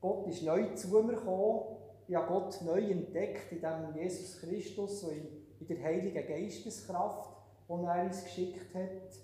Gott 0.00 0.28
ist 0.28 0.44
neu 0.44 0.72
zu 0.74 0.88
mir 0.88 1.14
gekommen. 1.14 1.78
Ich 2.06 2.14
habe 2.14 2.28
Gott 2.28 2.62
neu 2.62 2.80
entdeckt 2.88 3.50
in 3.50 3.60
dem 3.60 3.96
Jesus 3.96 4.38
Christus 4.40 5.02
und 5.02 5.28
in 5.58 5.66
der 5.66 5.82
Heiligen 5.82 6.26
Geisteskraft, 6.26 7.28
die 7.68 7.72
er 7.72 8.04
uns 8.04 8.22
geschickt 8.22 8.72
hat. 8.72 9.18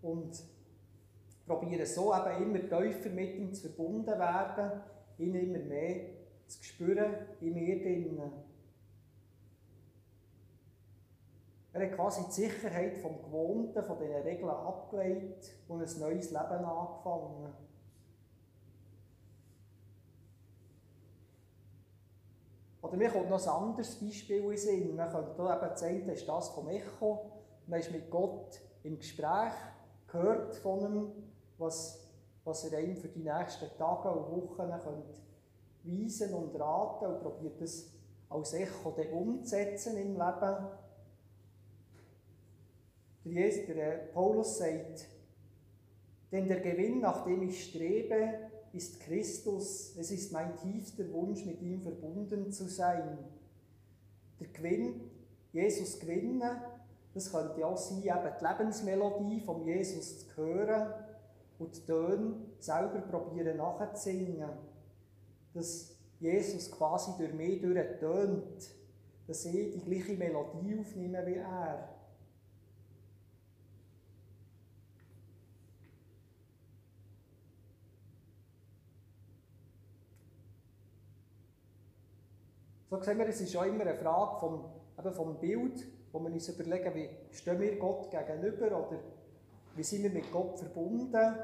Und 0.00 0.42
probiere 1.46 1.84
so 1.84 2.14
eben 2.14 2.42
immer 2.44 2.60
tiefer 2.60 3.10
mit 3.10 3.34
ihm 3.36 3.52
zu 3.52 3.68
verbunden 3.68 4.18
werden, 4.18 4.80
ihn 5.18 5.34
immer 5.34 5.58
mehr 5.58 6.06
zu 6.46 6.64
spüren 6.64 7.14
in 7.42 7.52
mir 7.52 7.78
drinnen. 7.78 8.32
Er 11.76 11.90
hat 11.90 11.94
quasi 11.94 12.24
die 12.24 12.32
Sicherheit 12.32 12.96
vom 12.96 13.22
Gewohnten, 13.22 13.84
von 13.84 13.98
diesen 13.98 14.22
Regeln 14.22 14.48
abgelegt 14.48 15.52
und 15.68 15.82
ein 15.82 16.00
neues 16.00 16.30
Leben 16.30 16.64
angefangen. 16.64 17.52
Oder 22.80 22.96
mir 22.96 23.10
kommt 23.10 23.28
noch 23.28 23.42
ein 23.42 23.48
anderes 23.48 23.96
Beispiel 23.96 24.50
in 24.50 24.56
Sinn. 24.56 24.96
Man 24.96 25.10
könnte 25.10 25.34
hier 25.34 25.54
eben 25.54 25.76
sagen, 25.76 26.06
das 26.06 26.20
ist 26.20 26.28
das 26.28 26.48
vom 26.48 26.68
Echo. 26.68 27.30
Man 27.66 27.80
ist 27.80 27.92
mit 27.92 28.10
Gott 28.10 28.58
im 28.82 28.98
Gespräch, 28.98 29.52
hört 30.12 30.56
von 30.56 30.80
ihm, 30.80 31.12
was, 31.58 32.08
was 32.44 32.64
er 32.72 32.78
einem 32.78 32.96
für 32.96 33.08
die 33.08 33.22
nächsten 33.22 33.68
Tage 33.76 34.10
und 34.12 34.30
Wochen 34.30 34.56
könnte 34.56 35.20
weisen 35.82 36.32
und 36.32 36.58
raten 36.58 37.04
und 37.04 37.20
probiert 37.20 37.60
das 37.60 37.92
als 38.30 38.54
Echo 38.54 38.94
umzusetzen 39.12 39.98
im 39.98 40.14
Leben. 40.14 40.85
Der, 43.34 44.12
Paulus 44.12 44.58
sagt, 44.58 45.08
denn 46.30 46.46
der 46.46 46.60
Gewinn, 46.60 47.00
nach 47.00 47.24
dem 47.24 47.42
ich 47.42 47.64
strebe, 47.64 48.38
ist 48.72 49.00
Christus. 49.00 49.96
Es 49.96 50.10
ist 50.10 50.32
mein 50.32 50.56
tiefster 50.56 51.10
Wunsch, 51.12 51.44
mit 51.44 51.60
ihm 51.62 51.82
verbunden 51.82 52.52
zu 52.52 52.68
sein. 52.68 53.18
Der 54.38 54.48
Gewinn, 54.48 55.10
Jesus 55.52 55.98
gewinnen, 55.98 56.42
das 57.14 57.32
könnte 57.32 57.66
auch 57.66 57.78
sein, 57.78 58.02
eben 58.02 58.32
die 58.38 58.44
Lebensmelodie 58.44 59.40
von 59.40 59.64
Jesus 59.64 60.18
zu 60.20 60.36
hören 60.36 60.92
und 61.58 61.74
die 61.74 61.86
Töne 61.86 62.34
selber 62.58 63.00
probieren 63.00 63.56
nachzusingen. 63.56 64.50
Dass 65.54 65.96
Jesus 66.20 66.70
quasi 66.70 67.12
durch 67.18 67.32
mich 67.32 67.62
durchtönt, 67.62 68.70
dass 69.26 69.44
ich 69.46 69.72
die 69.72 69.80
gleiche 69.80 70.16
Melodie 70.16 70.78
aufnehme 70.78 71.26
wie 71.26 71.36
er. 71.36 71.95
So 82.88 83.02
sehen 83.02 83.18
wir, 83.18 83.26
es 83.28 83.40
ist 83.40 83.56
auch 83.56 83.64
immer 83.64 83.82
eine 83.82 83.96
Frage 83.96 84.38
vom 84.38 84.64
eben 84.98 85.12
vom 85.12 85.38
Bild, 85.38 85.86
wo 86.12 86.20
wir 86.20 86.32
uns 86.32 86.48
überlegen, 86.48 86.94
wie 86.94 87.08
stehen 87.30 87.60
wir 87.60 87.78
Gott 87.78 88.10
gegenüber 88.10 88.66
oder 88.66 88.98
wie 89.74 89.82
sind 89.82 90.04
wir 90.04 90.10
mit 90.10 90.30
Gott 90.32 90.58
verbunden, 90.58 91.36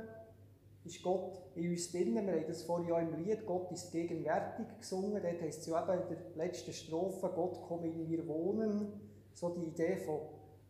ist 0.85 1.03
Gott 1.03 1.43
in 1.55 1.71
uns 1.71 1.93
drin. 1.93 2.15
Wir 2.15 2.23
haben 2.23 2.47
das 2.47 2.63
vorhin 2.63 2.93
auch 2.93 2.99
im 2.99 3.23
Lied, 3.23 3.47
Gott 3.47 3.71
ist 3.73 3.93
gegenwärtig 3.93 4.67
gesungen. 4.79 5.21
Dort 5.23 5.43
heißt 5.43 5.61
es 5.61 5.67
ja 5.67 5.83
eben 5.83 6.03
in 6.03 6.09
der 6.09 6.47
letzten 6.47 6.73
Strophe, 6.73 7.31
Gott 7.35 7.61
komme 7.63 7.89
in 7.89 8.09
mir 8.09 8.27
wohnen. 8.27 9.01
So 9.35 9.51
die 9.51 9.67
Idee 9.67 9.97
von 9.99 10.21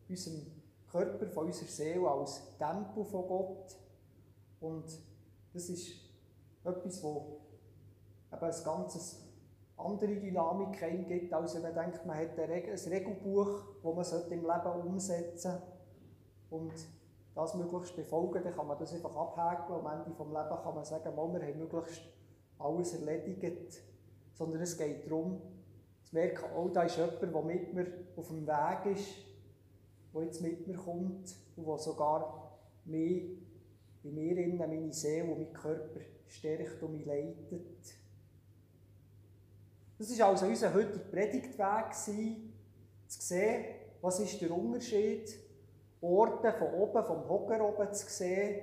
unserem 0.08 0.46
Körper, 0.90 1.26
von 1.28 1.46
unserer 1.46 1.68
Seele 1.68 2.08
als 2.08 2.56
Tempel 2.58 3.04
von 3.04 3.26
Gott. 3.26 3.76
Und 4.60 4.84
das 5.52 5.68
ist 5.68 5.92
etwas, 6.64 7.02
wo 7.02 7.40
eben 8.32 8.42
ein 8.42 8.64
ganzes 8.64 9.31
andere 9.84 10.16
Dynamik 10.16 11.06
gibt, 11.08 11.32
als 11.32 11.54
wenn 11.54 11.62
man 11.62 11.74
denkt, 11.74 12.06
man 12.06 12.16
hat 12.16 12.38
ein 12.38 12.50
Regelbuch, 12.50 13.64
das 13.82 14.12
man 14.12 14.32
im 14.32 14.42
Leben 14.42 14.86
umsetzen 14.86 15.38
sollte. 15.38 15.62
Und 16.50 16.72
das 17.34 17.54
möglichst 17.54 17.96
befolgen, 17.96 18.42
dann 18.44 18.54
kann 18.54 18.66
man 18.66 18.78
das 18.78 18.92
einfach 18.92 19.14
abhaken 19.14 19.74
und 19.74 19.86
am 19.86 20.00
Ende 20.00 20.10
des 20.10 20.18
Lebens 20.18 20.62
kann 20.62 20.74
man 20.74 20.84
sagen, 20.84 21.16
wir 21.16 21.46
haben 21.46 21.58
möglichst 21.58 22.02
alles 22.58 22.94
erledigt. 22.94 23.82
Sondern 24.34 24.62
es 24.62 24.76
geht 24.76 25.06
darum, 25.06 25.40
zu 26.04 26.14
merken, 26.14 26.44
oh, 26.56 26.68
da 26.68 26.82
ist 26.82 26.96
jemand, 26.96 27.22
der 27.22 27.42
mit 27.42 27.74
mir 27.74 27.86
auf 28.16 28.28
dem 28.28 28.46
Weg 28.46 28.96
ist, 28.96 29.08
der 30.14 30.22
jetzt 30.24 30.42
mit 30.42 30.66
mir 30.66 30.76
kommt 30.76 31.36
und 31.56 31.66
der 31.66 31.78
sogar 31.78 32.58
mich, 32.84 33.38
in 34.02 34.14
mir 34.14 34.36
innen, 34.36 34.58
meine 34.58 34.92
Seele 34.92 35.30
und 35.30 35.38
mein 35.38 35.52
Körper 35.52 36.00
stärkt 36.26 36.82
und 36.82 36.92
mich 36.92 37.06
leitet. 37.06 38.01
Das 40.02 40.18
war 40.18 40.30
also 40.30 40.47
unser 40.47 40.75
heutiger 40.75 40.99
Predigtweg, 40.99 41.94
zu 41.94 43.21
sehen, 43.21 43.64
was 44.00 44.18
ist 44.18 44.40
der 44.40 44.50
Unterschied 44.50 45.32
Orte 46.00 46.52
von 46.54 46.75
oben, 46.75 47.04
vom 47.04 47.28
Hocker 47.28 47.64
oben 47.64 47.94
zu 47.94 48.09
sehen 48.09 48.62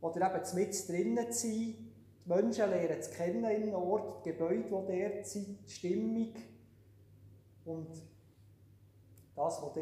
oder 0.00 0.34
eben 0.34 0.54
mit 0.54 0.88
drinnen 0.88 1.30
zu 1.30 1.38
sein, 1.38 1.50
die 1.50 1.92
Menschen 2.24 2.70
lernen 2.70 3.02
zu 3.02 3.10
kennen 3.10 3.44
in 3.44 3.62
einem 3.62 3.74
Ort, 3.74 4.24
die 4.24 4.30
Gebäude, 4.30 4.62
die 4.62 4.70
dort 4.70 5.26
sind, 5.26 5.58
die 5.66 5.70
Stimmung 5.70 6.32
und 7.66 7.90
das, 9.36 9.60
was 9.60 9.60
dort, 9.60 9.76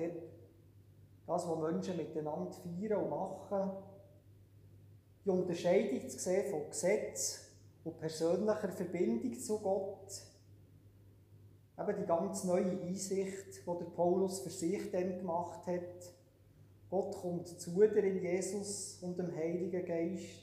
das, 1.29 1.49
was 1.49 1.59
Menschen 1.61 1.97
miteinander 1.97 2.51
feiern 2.51 3.05
und 3.05 3.11
machen. 3.11 3.71
Die 5.25 5.31
Unterscheidung 5.31 6.09
zu 6.09 6.19
sehen 6.19 6.51
von 6.51 6.69
Gesetz 6.69 7.51
und 7.85 8.01
persönlicher 8.01 8.69
Verbindung 8.71 9.39
zu 9.39 9.61
Gott. 9.61 10.30
Eben 11.81 12.01
die 12.01 12.07
ganz 12.07 12.45
neue 12.45 12.81
Einsicht, 12.81 13.67
die 13.67 13.79
der 13.79 13.87
Paulus 13.97 14.41
für 14.41 14.51
sich 14.51 14.91
dann 14.91 15.19
gemacht 15.19 15.67
hat 15.67 16.13
Gott 16.91 17.15
kommt 17.23 17.47
zu 17.47 17.71
dir 17.71 18.03
in 18.03 18.21
Jesus 18.21 18.99
und 19.01 19.17
dem 19.17 19.35
Heiligen 19.35 19.87
Geist. 19.87 20.43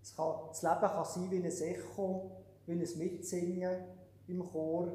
Das, 0.00 0.14
kann, 0.14 0.34
das 0.48 0.62
Leben 0.62 0.80
kann 0.80 1.04
sein 1.04 1.30
wie 1.30 1.36
ein 1.38 1.44
Echo, 1.44 2.30
wie 2.66 2.72
ein 2.72 2.98
Mitsingen 2.98 3.84
im 4.28 4.48
Chor 4.48 4.92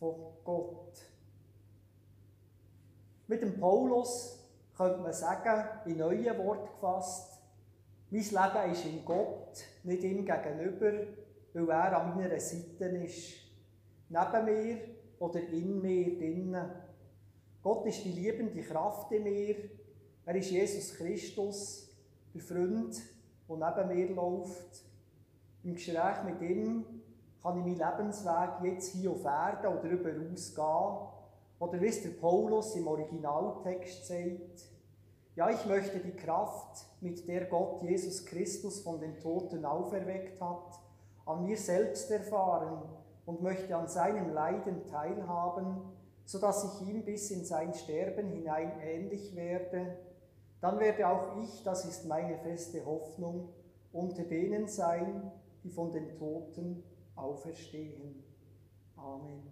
von 0.00 0.14
Gott. 0.44 0.98
Mit 3.28 3.40
dem 3.40 3.60
Paulus 3.60 4.40
könnte 4.76 4.98
man 4.98 5.12
sagen, 5.12 5.68
in 5.86 5.98
neuen 5.98 6.38
Worten 6.38 6.66
gefasst, 6.74 7.38
mein 8.10 8.22
Leben 8.22 8.72
ist 8.72 8.84
in 8.84 9.04
Gott, 9.04 9.64
nicht 9.84 10.02
ihm 10.02 10.24
gegenüber, 10.24 10.92
weil 11.52 11.68
er 11.68 12.00
an 12.00 12.16
meiner 12.16 12.40
Seite 12.40 12.84
ist. 12.84 13.47
Neben 14.08 14.44
mir 14.44 14.78
oder 15.18 15.40
in 15.40 15.80
mir 15.80 16.16
drinnen. 16.16 16.70
Gott 17.62 17.86
ist 17.86 18.04
die 18.04 18.12
liebende 18.12 18.62
Kraft 18.62 19.12
in 19.12 19.24
mir. 19.24 19.56
Er 20.24 20.34
ist 20.34 20.50
Jesus 20.50 20.94
Christus, 20.94 21.88
der 22.32 22.40
Freund, 22.40 23.00
der 23.48 23.84
neben 23.86 23.88
mir 23.88 24.14
läuft. 24.14 24.84
Im 25.64 25.74
Gespräch 25.74 26.22
mit 26.24 26.40
ihm 26.40 26.84
kann 27.42 27.58
ich 27.58 27.64
meinen 27.64 27.98
Lebensweg 27.98 28.50
jetzt 28.62 28.92
hier 28.92 29.10
auf 29.10 29.24
Erden 29.24 29.66
oder 29.66 29.88
darüber 29.88 30.10
gehen. 30.10 30.36
Oder 31.58 31.80
wie 31.80 31.86
es 31.86 32.02
der 32.02 32.10
Paulus 32.10 32.76
im 32.76 32.86
Originaltext 32.86 34.06
sagt, 34.06 34.68
ja, 35.34 35.50
ich 35.50 35.66
möchte 35.66 35.98
die 35.98 36.16
Kraft, 36.16 36.86
mit 37.00 37.26
der 37.28 37.44
Gott 37.46 37.82
Jesus 37.82 38.24
Christus 38.24 38.80
von 38.80 39.00
den 39.00 39.18
Toten 39.18 39.64
auferweckt 39.64 40.40
hat, 40.40 40.80
an 41.26 41.44
mir 41.44 41.56
selbst 41.56 42.10
erfahren 42.10 42.82
und 43.28 43.42
möchte 43.42 43.76
an 43.76 43.88
seinem 43.88 44.32
Leiden 44.32 44.86
teilhaben, 44.86 45.82
so 46.24 46.38
dass 46.38 46.64
ich 46.64 46.88
ihm 46.88 47.04
bis 47.04 47.30
in 47.30 47.44
sein 47.44 47.74
Sterben 47.74 48.30
hinein 48.30 48.80
ähnlich 48.80 49.36
werde. 49.36 49.98
Dann 50.62 50.80
werde 50.80 51.06
auch 51.06 51.36
ich, 51.42 51.62
das 51.62 51.84
ist 51.84 52.06
meine 52.06 52.38
feste 52.38 52.86
Hoffnung, 52.86 53.50
unter 53.92 54.24
denen 54.24 54.66
sein, 54.66 55.30
die 55.62 55.68
von 55.68 55.92
den 55.92 56.08
Toten 56.08 56.82
auferstehen. 57.16 58.24
Amen. 58.96 59.42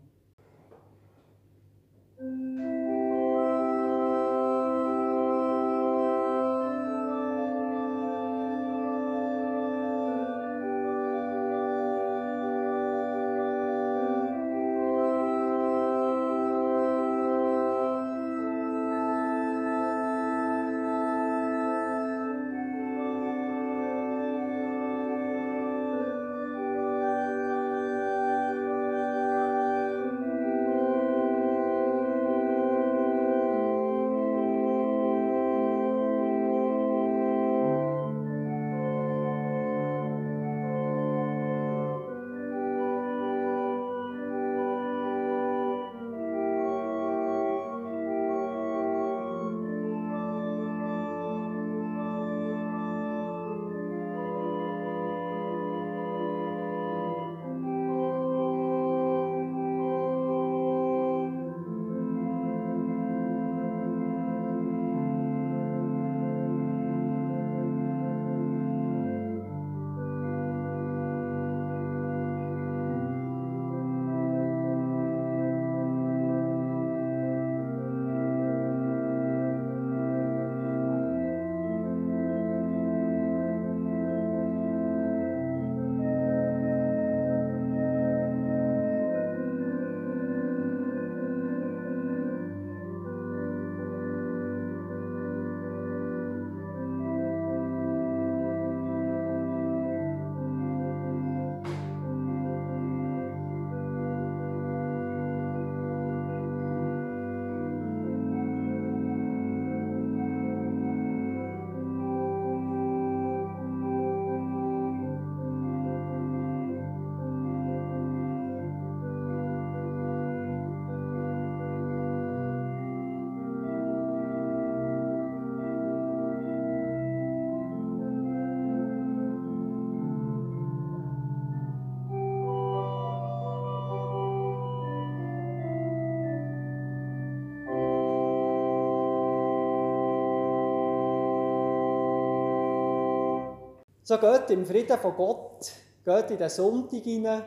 So 144.09 144.19
geht 144.19 144.51
im 144.51 144.65
Frieden 144.65 144.97
von 144.99 145.17
Gott, 145.17 145.73
geht 146.05 146.31
in 146.31 146.39
den 146.39 146.49
Sonntag 146.49 147.03
hinein, 147.03 147.43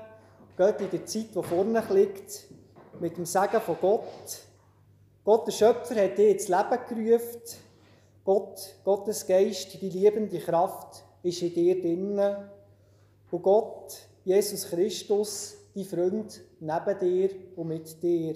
geht 0.58 0.82
in 0.82 0.90
die 0.90 1.06
Zeit, 1.06 1.34
die 1.34 1.42
vorne 1.42 1.82
liegt, 1.90 2.48
mit 3.00 3.16
dem 3.16 3.26
Segen 3.26 3.62
von 3.62 3.78
Gott. 3.80 4.42
Gott, 5.24 5.48
der 5.48 5.54
Schöpfer, 5.54 5.96
hat 5.96 6.18
dich 6.18 6.32
ins 6.32 6.50
Leben 6.50 7.14
gerufen. 7.14 7.42
Gott, 8.26 8.76
Gottes 8.84 9.26
Geist, 9.26 9.82
die 9.82 9.90
liebende 9.90 10.38
Kraft, 10.40 11.02
ist 11.24 11.42
in 11.42 11.54
dir 11.54 11.80
drinnen. 11.80 12.50
Und 13.32 13.42
Gott, 13.42 13.98
Jesus 14.26 14.68
Christus, 14.68 15.56
die 15.74 15.86
Freund 15.86 16.42
neben 16.60 17.00
dir 17.00 17.30
und 17.56 17.70
mit 17.70 18.04
dir. 18.04 18.36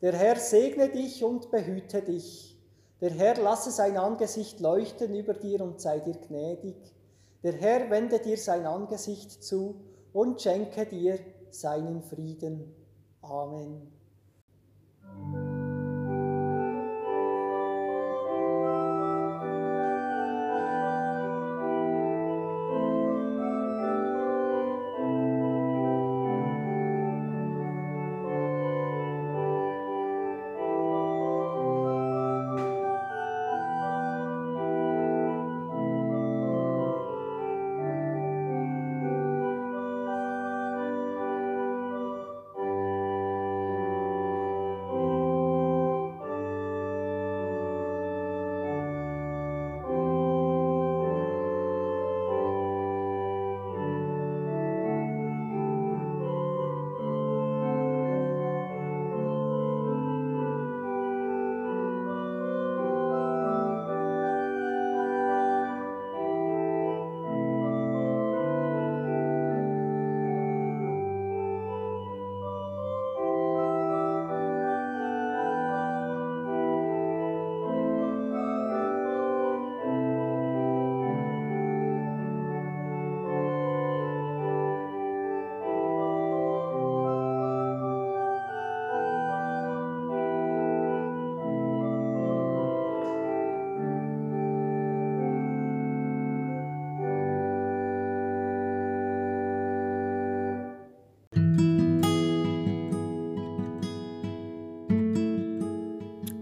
Der 0.00 0.14
Herr 0.14 0.36
segne 0.36 0.88
dich 0.88 1.22
und 1.22 1.50
behüte 1.50 2.00
dich. 2.00 2.57
Der 3.00 3.10
Herr 3.10 3.36
lasse 3.36 3.70
sein 3.70 3.96
Angesicht 3.96 4.58
leuchten 4.60 5.14
über 5.14 5.34
dir 5.34 5.60
und 5.60 5.80
sei 5.80 6.00
dir 6.00 6.16
gnädig. 6.16 6.76
Der 7.42 7.52
Herr 7.52 7.90
wende 7.90 8.18
dir 8.18 8.36
sein 8.36 8.66
Angesicht 8.66 9.42
zu 9.42 9.76
und 10.12 10.40
schenke 10.40 10.84
dir 10.86 11.18
seinen 11.50 12.02
Frieden. 12.02 12.74
Amen. 13.22 13.92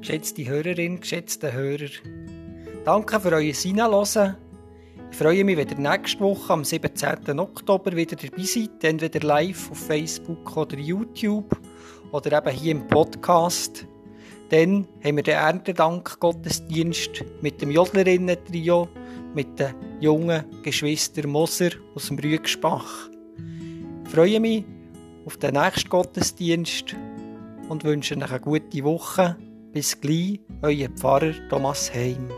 Geschätzte 0.06 0.46
Hörerin, 0.46 1.00
geschätzte 1.00 1.52
Hörer, 1.52 1.88
danke 2.84 3.18
für 3.18 3.32
euer 3.32 3.52
Hineinhören. 3.52 4.36
Ich 5.10 5.16
freue 5.16 5.42
mich, 5.42 5.56
wenn 5.56 5.68
ihr 5.68 5.78
nächste 5.78 6.20
Woche 6.20 6.52
am 6.52 6.62
17. 6.62 7.40
Oktober 7.40 7.90
wieder 7.90 8.14
dabei 8.14 8.44
seid, 8.44 8.84
entweder 8.84 9.26
live 9.26 9.68
auf 9.68 9.78
Facebook 9.78 10.56
oder 10.56 10.78
YouTube 10.78 11.58
oder 12.12 12.38
eben 12.38 12.56
hier 12.56 12.70
im 12.70 12.86
Podcast. 12.86 13.84
Dann 14.50 14.86
haben 15.02 15.16
wir 15.16 15.24
den 15.24 15.34
Erntedank-Gottesdienst 15.34 17.24
mit 17.42 17.60
dem 17.60 17.72
Jodlerinnen-Trio, 17.72 18.88
mit 19.34 19.58
den 19.58 19.74
jungen 19.98 20.44
Geschwistern 20.62 21.30
Moser 21.30 21.70
aus 21.96 22.06
dem 22.06 22.20
Rüegspach. 22.20 23.10
Ich 24.04 24.10
freue 24.12 24.38
mich 24.38 24.64
auf 25.24 25.36
den 25.38 25.54
nächsten 25.54 25.90
Gottesdienst 25.90 26.94
und 27.68 27.82
wünsche 27.82 28.14
euch 28.14 28.22
eine 28.22 28.38
gute 28.38 28.84
Woche. 28.84 29.36
Bis 29.76 30.00
gleich, 30.00 30.40
euer 30.62 30.88
Pfarrer 30.88 31.34
Thomas 31.50 31.92
Heim. 31.92 32.30